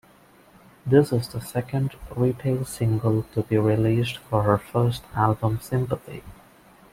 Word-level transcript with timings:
This 0.83 1.13
is 1.13 1.27
the 1.27 1.41
second 1.41 1.93
retail 2.15 2.65
single 2.65 3.21
to 3.35 3.43
be 3.43 3.59
released 3.59 4.17
for 4.17 4.41
her 4.41 4.57
first 4.57 5.03
album 5.15 5.59
sympathy. 5.61 6.23